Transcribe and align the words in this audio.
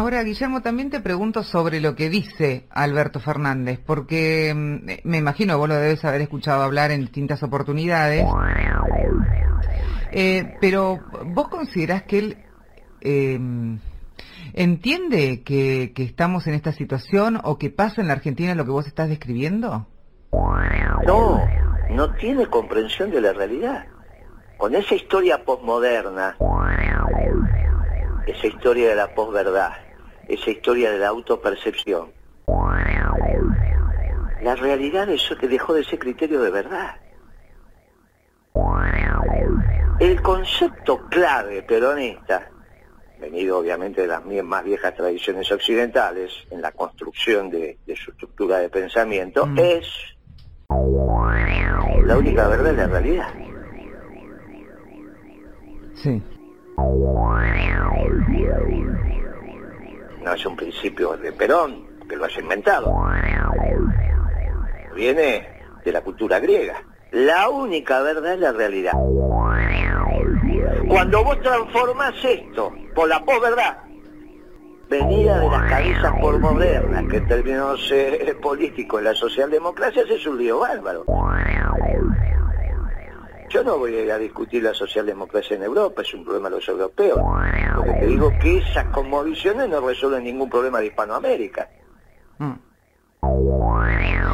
Ahora, 0.00 0.22
Guillermo, 0.22 0.62
también 0.62 0.88
te 0.88 1.00
pregunto 1.00 1.42
sobre 1.42 1.78
lo 1.78 1.94
que 1.94 2.08
dice 2.08 2.66
Alberto 2.70 3.20
Fernández, 3.20 3.78
porque 3.84 4.50
mm, 4.56 5.06
me 5.06 5.18
imagino 5.18 5.58
vos 5.58 5.68
lo 5.68 5.74
debes 5.74 6.02
haber 6.06 6.22
escuchado 6.22 6.62
hablar 6.62 6.90
en 6.90 7.02
distintas 7.02 7.42
oportunidades, 7.42 8.24
eh, 10.10 10.56
pero 10.58 11.00
vos 11.26 11.48
considerás 11.48 12.04
que 12.04 12.18
él 12.18 12.38
eh, 13.02 13.38
entiende 14.54 15.42
que, 15.42 15.92
que 15.94 16.02
estamos 16.02 16.46
en 16.46 16.54
esta 16.54 16.72
situación 16.72 17.38
o 17.44 17.58
que 17.58 17.68
pasa 17.68 18.00
en 18.00 18.06
la 18.06 18.14
Argentina 18.14 18.54
lo 18.54 18.64
que 18.64 18.70
vos 18.70 18.86
estás 18.86 19.10
describiendo? 19.10 19.86
No, 21.06 21.44
no 21.90 22.14
tiene 22.14 22.46
comprensión 22.46 23.10
de 23.10 23.20
la 23.20 23.34
realidad. 23.34 23.84
Con 24.56 24.74
esa 24.74 24.94
historia 24.94 25.44
posmoderna, 25.44 26.38
esa 28.26 28.46
historia 28.46 28.88
de 28.88 28.94
la 28.94 29.14
posverdad, 29.14 29.72
esa 30.30 30.50
historia 30.50 30.92
de 30.92 30.98
la 30.98 31.08
autopercepción, 31.08 32.12
la 34.42 34.56
realidad 34.56 35.08
eso 35.10 35.36
que 35.36 35.48
dejó 35.48 35.74
de 35.74 35.84
ser 35.84 35.98
criterio 35.98 36.40
de 36.40 36.50
verdad. 36.50 36.96
El 39.98 40.22
concepto 40.22 41.06
clave 41.08 41.62
peronista, 41.62 42.48
venido 43.20 43.58
obviamente 43.58 44.02
de 44.02 44.06
las 44.06 44.24
más 44.24 44.64
viejas 44.64 44.94
tradiciones 44.94 45.50
occidentales 45.52 46.32
en 46.50 46.62
la 46.62 46.72
construcción 46.72 47.50
de, 47.50 47.76
su 47.96 48.12
estructura 48.12 48.58
de 48.58 48.70
pensamiento, 48.70 49.46
mm. 49.46 49.58
es 49.58 49.86
la 52.06 52.16
única 52.16 52.48
verdad 52.48 52.72
es 52.72 52.78
la 52.78 52.86
realidad. 52.86 53.28
Sí. 55.94 56.22
No 60.22 60.34
es 60.34 60.46
un 60.46 60.56
principio 60.56 61.16
de 61.16 61.32
Perón, 61.32 61.86
que 62.08 62.16
lo 62.16 62.24
haya 62.24 62.40
inventado. 62.40 62.94
Viene 64.94 65.48
de 65.84 65.92
la 65.92 66.00
cultura 66.02 66.38
griega. 66.40 66.82
La 67.12 67.48
única 67.48 68.02
verdad 68.02 68.34
es 68.34 68.40
la 68.40 68.52
realidad. 68.52 68.92
Cuando 70.88 71.24
vos 71.24 71.40
transformás 71.40 72.14
esto 72.24 72.72
por 72.94 73.08
la 73.08 73.24
posverdad, 73.24 73.78
venida 74.88 75.38
de 75.38 75.48
las 75.48 75.70
cabezas 75.70 76.12
por 76.20 76.38
modernas, 76.38 77.04
que 77.08 77.16
en 77.18 77.28
términos 77.28 77.88
eh, 77.92 78.36
políticos 78.42 79.02
la 79.02 79.14
socialdemocracia 79.14 80.02
es 80.08 80.26
un 80.26 80.38
lío 80.38 80.58
bárbaro. 80.58 81.04
Yo 83.48 83.64
no 83.64 83.78
voy 83.78 84.08
a 84.08 84.18
discutir 84.18 84.62
la 84.62 84.74
socialdemocracia 84.74 85.56
en 85.56 85.64
Europa, 85.64 86.02
es 86.02 86.14
un 86.14 86.24
problema 86.24 86.48
de 86.48 86.56
los 86.56 86.68
europeos. 86.68 87.18
Te 87.98 88.06
digo 88.06 88.32
que 88.40 88.58
esas 88.58 88.86
conmovisiones 88.86 89.68
no 89.68 89.80
resuelven 89.80 90.24
ningún 90.24 90.48
problema 90.48 90.80
de 90.80 90.86
Hispanoamérica. 90.86 91.68
Mm. 92.38 92.52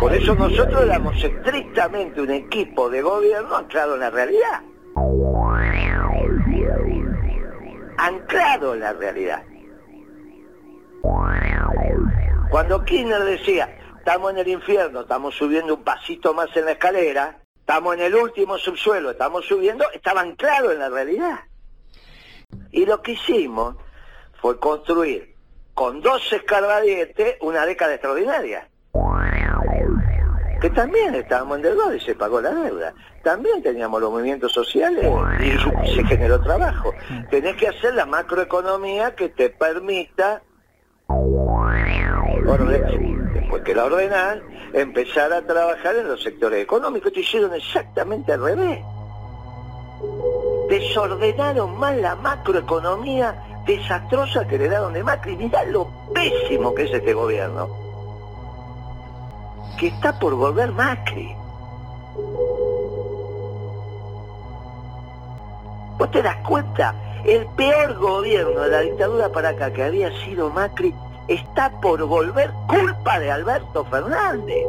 Por 0.00 0.12
eso 0.12 0.34
nosotros 0.34 0.82
éramos 0.82 1.22
estrictamente 1.22 2.20
un 2.20 2.30
equipo 2.30 2.90
de 2.90 3.02
gobierno 3.02 3.56
anclado 3.56 3.94
en 3.94 4.00
la 4.00 4.10
realidad. 4.10 4.62
Anclado 7.98 8.74
en 8.74 8.80
la 8.80 8.92
realidad. 8.92 9.42
Cuando 12.50 12.84
Kirchner 12.84 13.24
decía, 13.24 13.76
estamos 13.98 14.32
en 14.32 14.38
el 14.38 14.48
infierno, 14.48 15.00
estamos 15.00 15.34
subiendo 15.34 15.74
un 15.74 15.82
pasito 15.82 16.34
más 16.34 16.54
en 16.56 16.66
la 16.66 16.72
escalera, 16.72 17.38
estamos 17.58 17.94
en 17.94 18.02
el 18.02 18.14
último 18.14 18.58
subsuelo, 18.58 19.10
estamos 19.10 19.44
subiendo, 19.46 19.84
estaban 19.92 20.36
claros 20.36 20.72
en 20.72 20.78
la 20.78 20.88
realidad. 20.88 21.40
Y 22.76 22.84
lo 22.84 23.00
que 23.00 23.12
hicimos 23.12 23.74
fue 24.40 24.60
construir 24.60 25.34
con 25.72 26.02
dos 26.02 26.30
escarbadientes 26.30 27.36
una 27.40 27.64
década 27.64 27.94
extraordinaria. 27.94 28.68
Que 30.60 30.68
también 30.70 31.14
estábamos 31.14 31.58
en 31.60 31.96
y 31.96 32.00
se 32.00 32.14
pagó 32.14 32.40
la 32.40 32.50
deuda. 32.50 32.94
También 33.22 33.62
teníamos 33.62 33.98
los 34.00 34.10
movimientos 34.10 34.52
sociales 34.52 35.10
y 35.40 35.94
se 35.94 36.04
generó 36.04 36.38
trabajo. 36.42 36.92
Tenés 37.30 37.56
que 37.56 37.68
hacer 37.68 37.94
la 37.94 38.04
macroeconomía 38.04 39.14
que 39.14 39.30
te 39.30 39.48
permita 39.48 40.42
después 43.34 43.62
que 43.62 43.74
la 43.74 43.84
ordenan, 43.86 44.42
empezar 44.74 45.32
a 45.32 45.46
trabajar 45.46 45.96
en 45.96 46.08
los 46.08 46.22
sectores 46.22 46.62
económicos. 46.62 47.10
Te 47.10 47.20
hicieron 47.20 47.54
exactamente 47.54 48.34
al 48.34 48.42
revés. 48.42 48.80
Desordenaron 50.68 51.78
más 51.78 51.96
la 51.96 52.16
macroeconomía 52.16 53.62
desastrosa 53.66 54.46
que 54.46 54.58
le 54.58 54.68
daron 54.68 54.92
de 54.92 55.02
Macri. 55.02 55.36
Mirá 55.36 55.64
lo 55.64 55.88
pésimo 56.12 56.74
que 56.74 56.84
es 56.84 56.92
este 56.92 57.14
gobierno. 57.14 57.68
Que 59.78 59.88
está 59.88 60.18
por 60.18 60.34
volver 60.34 60.72
Macri. 60.72 61.34
¿Vos 65.98 66.10
te 66.10 66.22
das 66.22 66.36
cuenta? 66.46 66.94
El 67.24 67.46
peor 67.56 67.94
gobierno 67.94 68.60
de 68.60 68.70
la 68.70 68.80
dictadura 68.80 69.30
para 69.30 69.54
que 69.72 69.82
había 69.82 70.10
sido 70.24 70.50
Macri 70.50 70.94
está 71.28 71.70
por 71.80 72.02
volver 72.04 72.52
culpa 72.68 73.18
de 73.18 73.30
Alberto 73.30 73.84
Fernández. 73.84 74.64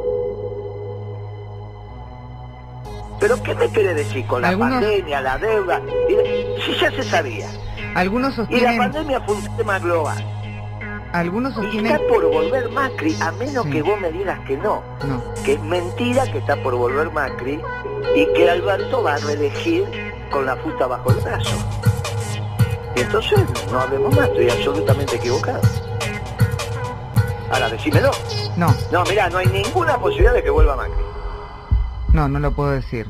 ¿Pero 3.20 3.42
qué 3.42 3.56
me 3.56 3.68
quiere 3.70 3.94
decir 3.94 4.26
con 4.28 4.42
la 4.42 4.58
pandemia, 4.58 5.22
la 5.22 5.38
deuda? 5.38 5.82
Si 6.66 6.74
ya 6.80 6.92
se 6.92 7.04
sabía. 7.04 7.50
Algunos 7.96 8.36
sostienen... 8.36 8.74
Y 8.74 8.78
la 8.78 8.84
pandemia 8.84 9.22
fue 9.22 9.36
un 9.36 9.58
tema 9.58 9.80
global. 9.80 10.24
Algunos 11.14 11.56
sostienen... 11.56 11.94
está 11.94 12.08
por 12.08 12.26
volver 12.30 12.70
Macri, 12.70 13.16
a 13.22 13.32
menos 13.32 13.66
que 13.66 13.82
vos 13.82 14.00
me 14.00 14.12
digas 14.12 14.40
que 14.42 14.58
no. 14.58 14.84
No. 15.08 15.24
Que 15.44 15.54
es 15.54 15.62
mentira 15.62 16.32
que 16.32 16.38
está 16.38 16.62
por 16.62 16.76
volver 16.76 17.12
Macri 17.12 17.60
y 18.16 18.34
que 18.34 18.50
Alberto 18.50 19.02
va 19.02 19.16
a 19.16 19.18
reelegir 19.18 19.86
con 20.30 20.46
la 20.46 20.56
fusta 20.58 20.86
bajo 20.86 21.10
el 21.12 21.18
brazo. 21.18 21.58
Y 22.96 23.00
entonces 23.00 23.40
no 23.72 23.80
hablemos 23.80 24.16
más, 24.16 24.28
estoy 24.28 24.50
absolutamente 24.50 25.16
equivocado. 25.16 25.62
Ahora, 27.50 27.70
decímelo. 27.70 28.12
No. 28.58 28.76
No, 28.92 29.04
mira, 29.06 29.30
no 29.30 29.38
hay 29.38 29.48
ninguna 29.48 29.98
posibilidad 29.98 30.34
de 30.34 30.44
que 30.44 30.50
vuelva 30.50 30.76
Macri. 30.76 31.07
No, 32.18 32.28
no 32.28 32.40
lo 32.40 32.52
puedo 32.52 32.72
decir. 32.72 33.06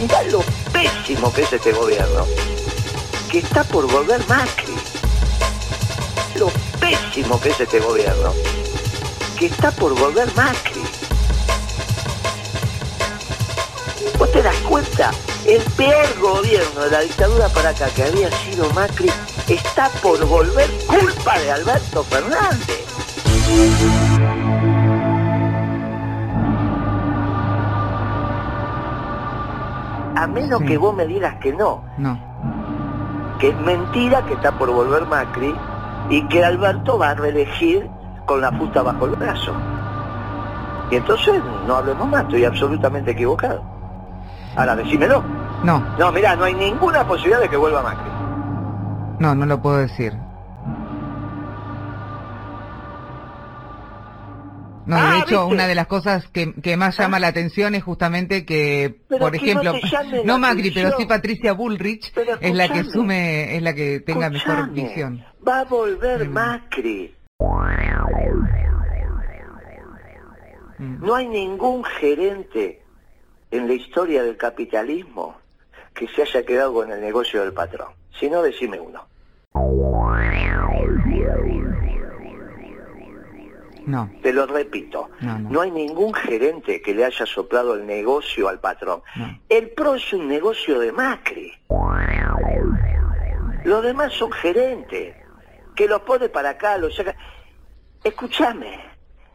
Mirá 0.00 0.22
lo 0.30 0.44
pésimo 0.72 1.32
que 1.32 1.42
es 1.42 1.52
este 1.52 1.72
gobierno. 1.72 2.24
Que 3.28 3.38
está 3.38 3.64
por 3.64 3.90
volver 3.90 4.24
Macri. 4.28 4.76
Lo 6.36 6.52
pésimo 6.78 7.40
que 7.40 7.48
es 7.48 7.58
este 7.58 7.80
gobierno. 7.80 8.32
Que 9.36 9.46
está 9.46 9.72
por 9.72 9.98
volver 9.98 10.32
Macri. 10.36 10.82
¿Vos 14.20 14.30
te 14.30 14.40
das 14.40 14.56
cuenta? 14.58 15.10
El 15.46 15.60
peor 15.76 16.06
gobierno 16.20 16.82
de 16.82 16.90
la 16.90 17.00
dictadura 17.00 17.48
para 17.48 17.70
acá 17.70 17.86
que 17.96 18.04
había 18.04 18.30
sido 18.30 18.70
Macri 18.74 19.10
está 19.48 19.88
por 20.00 20.24
volver 20.26 20.68
culpa 20.86 21.36
de 21.40 21.50
Alberto 21.50 22.04
Fernández. 22.04 22.86
A 30.14 30.26
menos 30.28 30.62
que 30.62 30.78
vos 30.78 30.94
me 30.94 31.06
digas 31.06 31.34
que 31.40 31.52
no. 31.52 31.82
No. 31.98 32.16
Que 33.40 33.48
es 33.48 33.58
mentira 33.58 34.24
que 34.24 34.34
está 34.34 34.52
por 34.52 34.70
volver 34.70 35.06
Macri 35.06 35.52
y 36.08 36.22
que 36.28 36.44
Alberto 36.44 36.98
va 36.98 37.10
a 37.10 37.14
reelegir 37.14 37.90
con 38.26 38.40
la 38.40 38.52
fusta 38.52 38.82
bajo 38.82 39.06
el 39.06 39.16
brazo. 39.16 39.52
Y 40.88 40.96
entonces 40.96 41.42
no 41.66 41.74
hablemos 41.74 42.06
más, 42.08 42.22
estoy 42.22 42.44
absolutamente 42.44 43.10
equivocado. 43.10 43.72
Ahora, 44.54 44.76
decímelo. 44.76 45.41
No. 45.64 45.80
No, 45.98 46.12
mira, 46.12 46.34
no 46.34 46.44
hay 46.44 46.54
ninguna 46.54 47.06
posibilidad 47.06 47.40
de 47.40 47.48
que 47.48 47.56
vuelva 47.56 47.82
Macri. 47.82 48.10
No, 49.20 49.34
no 49.34 49.46
lo 49.46 49.62
puedo 49.62 49.78
decir. 49.78 50.12
No, 54.84 54.96
de 54.96 55.02
ah, 55.02 55.22
hecho, 55.22 55.46
una 55.46 55.68
de 55.68 55.76
las 55.76 55.86
cosas 55.86 56.26
que, 56.28 56.54
que 56.54 56.76
más 56.76 56.98
llama 56.98 57.20
la 57.20 57.28
atención 57.28 57.76
es 57.76 57.84
justamente 57.84 58.44
que, 58.44 58.96
por 59.08 59.36
ejemplo, 59.36 59.74
no, 60.24 60.40
Macri, 60.40 60.72
pero 60.72 60.96
sí 60.98 61.06
Patricia 61.06 61.52
Bullrich 61.52 62.12
es 62.40 62.54
la 62.54 62.68
que 62.68 62.80
asume, 62.80 63.56
es 63.56 63.62
la 63.62 63.74
que 63.74 64.00
tenga 64.00 64.28
mejor 64.28 64.70
visión. 64.70 65.24
Va 65.46 65.60
a 65.60 65.64
volver 65.64 66.28
Macri. 66.28 67.14
Mm. 70.78 71.06
No 71.06 71.14
hay 71.14 71.28
ningún 71.28 71.84
gerente 71.84 72.82
en 73.52 73.68
la 73.68 73.74
historia 73.74 74.24
del 74.24 74.36
capitalismo 74.36 75.41
que 75.94 76.08
se 76.08 76.22
haya 76.22 76.44
quedado 76.44 76.74
con 76.74 76.90
el 76.90 77.00
negocio 77.00 77.42
del 77.42 77.52
patrón. 77.52 77.88
Si 78.18 78.28
no, 78.28 78.42
decime 78.42 78.80
uno. 78.80 79.06
No. 83.86 84.10
Te 84.22 84.32
lo 84.32 84.46
repito. 84.46 85.10
No, 85.20 85.60
hay 85.60 85.70
ningún 85.70 86.14
gerente 86.14 86.80
que 86.80 86.94
le 86.94 87.04
haya 87.04 87.26
soplado 87.26 87.74
el 87.74 87.86
negocio 87.86 88.48
al 88.48 88.60
patrón. 88.60 89.02
El 89.48 89.70
PRO 89.70 89.96
es 89.96 90.12
un 90.12 90.28
negocio 90.28 90.78
de 90.78 90.92
Macri. 90.92 91.52
Los 93.64 93.82
demás 93.82 94.12
son 94.12 94.32
gerentes. 94.32 95.16
Que 95.74 95.88
los 95.88 96.02
pone 96.02 96.28
para 96.28 96.50
acá, 96.50 96.78
los 96.78 96.94
saca. 96.94 97.16
Escúchame. 98.04 98.80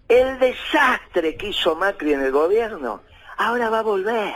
El 0.08 0.40
desastre 0.40 1.36
que 1.36 1.50
hizo 1.50 1.76
Macri 1.76 2.14
en 2.14 2.22
el 2.22 2.32
gobierno, 2.32 3.02
ahora 3.38 3.70
va 3.70 3.80
a 3.80 3.84
volver. 3.84 4.34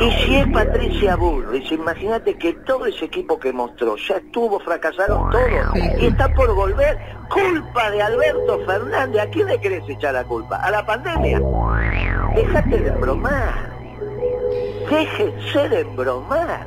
Y 0.00 0.10
si 0.10 0.36
es 0.36 0.48
Patricia 0.48 1.16
Bullrich, 1.16 1.70
imagínate 1.72 2.36
que 2.36 2.54
todo 2.54 2.86
ese 2.86 3.04
equipo 3.04 3.38
que 3.38 3.52
mostró 3.52 3.96
ya 3.96 4.16
estuvo, 4.16 4.58
fracasaron 4.60 5.30
todos 5.30 5.76
y 5.98 6.06
está 6.06 6.32
por 6.34 6.52
volver 6.54 6.98
culpa 7.28 7.90
de 7.90 8.02
Alberto 8.02 8.60
Fernández. 8.66 9.22
¿A 9.22 9.26
quién 9.26 9.46
le 9.46 9.60
querés 9.60 9.88
echar 9.88 10.14
la 10.14 10.24
culpa? 10.24 10.56
¿A 10.56 10.70
la 10.70 10.84
pandemia? 10.84 11.40
Déjate 12.34 12.78
de 12.78 12.88
embromar. 12.88 13.70
Déjense 14.90 15.68
de 15.68 15.80
embromar. 15.80 16.66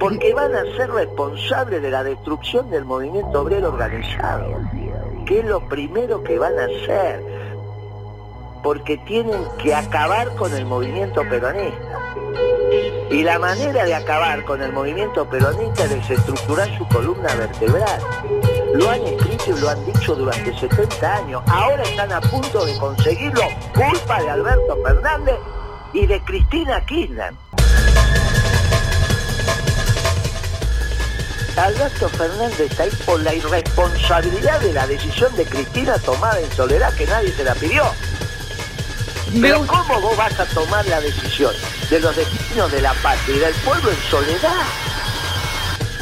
Porque 0.00 0.34
van 0.34 0.54
a 0.54 0.62
ser 0.76 0.90
responsables 0.90 1.80
de 1.80 1.90
la 1.90 2.02
destrucción 2.02 2.68
del 2.70 2.84
movimiento 2.84 3.42
obrero 3.42 3.68
organizado. 3.68 4.60
Que 5.24 5.40
es 5.40 5.44
lo 5.44 5.68
primero 5.68 6.22
que 6.24 6.38
van 6.38 6.58
a 6.58 6.64
hacer 6.64 7.33
porque 8.64 8.96
tienen 8.96 9.46
que 9.62 9.74
acabar 9.74 10.34
con 10.36 10.54
el 10.54 10.64
movimiento 10.64 11.20
peronista. 11.28 12.14
Y 13.10 13.22
la 13.22 13.38
manera 13.38 13.84
de 13.84 13.94
acabar 13.94 14.42
con 14.44 14.62
el 14.62 14.72
movimiento 14.72 15.28
peronista 15.28 15.84
es 15.84 15.90
desestructurar 15.90 16.76
su 16.78 16.88
columna 16.88 17.32
vertebral. 17.34 18.00
Lo 18.72 18.88
han 18.88 19.02
escrito 19.02 19.50
y 19.54 19.60
lo 19.60 19.68
han 19.68 19.84
dicho 19.84 20.16
durante 20.16 20.58
70 20.58 21.14
años. 21.14 21.42
Ahora 21.46 21.82
están 21.82 22.10
a 22.10 22.22
punto 22.22 22.64
de 22.64 22.74
conseguirlo, 22.78 23.42
culpa 23.74 24.22
de 24.22 24.30
Alberto 24.30 24.78
Fernández 24.82 25.36
y 25.92 26.06
de 26.06 26.18
Cristina 26.22 26.84
Kirchner. 26.86 27.34
Alberto 31.56 32.08
Fernández 32.08 32.60
está 32.60 32.82
ahí 32.84 32.90
por 33.04 33.20
la 33.20 33.34
irresponsabilidad 33.34 34.58
de 34.60 34.72
la 34.72 34.86
decisión 34.86 35.36
de 35.36 35.44
Cristina 35.44 35.98
tomada 35.98 36.40
en 36.40 36.50
soledad 36.50 36.92
que 36.94 37.06
nadie 37.06 37.30
se 37.30 37.44
la 37.44 37.54
pidió. 37.54 37.84
Pero 39.40 39.66
¿cómo 39.66 40.00
vos 40.00 40.16
vas 40.16 40.38
a 40.38 40.46
tomar 40.46 40.86
la 40.86 41.00
decisión 41.00 41.52
de 41.90 41.98
los 41.98 42.14
destinos 42.14 42.70
de 42.70 42.80
la 42.80 42.94
patria 42.94 43.36
y 43.36 43.38
del 43.40 43.54
pueblo 43.54 43.90
en 43.90 43.96
soledad? 43.96 44.62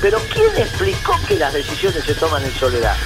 Pero 0.02 0.18
¿quién 0.32 0.50
explicó 0.58 1.18
que 1.26 1.36
las 1.36 1.52
decisiones 1.52 2.04
se 2.04 2.14
toman 2.14 2.44
en 2.44 2.50
soledad? 2.52 2.96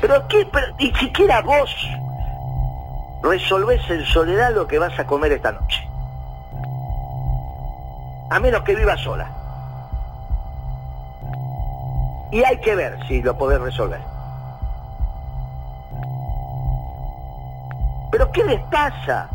¿Pero 0.00 0.28
qué? 0.28 0.48
ni 0.78 0.94
siquiera 0.94 1.42
vos 1.42 1.70
resolvés 3.22 3.82
en 3.90 4.06
soledad 4.06 4.54
lo 4.54 4.66
que 4.66 4.78
vas 4.78 4.98
a 4.98 5.06
comer 5.06 5.32
esta 5.32 5.52
noche. 5.52 5.86
A 8.30 8.40
menos 8.40 8.62
que 8.62 8.74
vivas 8.74 9.00
sola. 9.02 9.39
Y 12.30 12.44
hay 12.44 12.60
que 12.60 12.76
ver 12.76 12.98
si 13.08 13.22
lo 13.22 13.36
podés 13.36 13.60
resolver. 13.60 14.00
¿Pero 18.10 18.30
qué 18.32 18.44
les 18.44 18.60
pasa? 18.64 19.28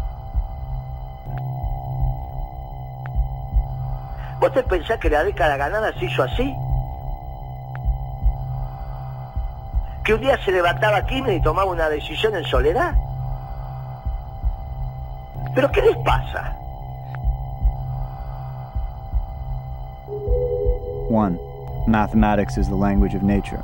¿Vos 4.40 4.52
te 4.54 4.64
pensás 4.64 5.00
que 5.00 5.10
la 5.10 5.24
década 5.24 5.58
ganada 5.58 5.94
se 5.94 6.06
hizo 6.06 6.24
así? 6.24 6.56
¿Que 10.04 10.14
un 10.14 10.22
día 10.22 10.38
se 10.44 10.52
levantaba 10.52 11.06
Kirchner 11.06 11.36
y 11.36 11.42
tomaba 11.42 11.72
una 11.72 11.90
decisión 11.90 12.36
en 12.36 12.44
soledad? 12.44 12.94
¿Pero 15.56 15.72
qué 15.72 15.82
les 15.82 15.98
pasa? 15.98 16.56
One. 21.10 21.55
Mathematics 21.88 22.58
is 22.58 22.68
the 22.68 22.76
language 22.76 23.14
of 23.14 23.22
nature. 23.22 23.64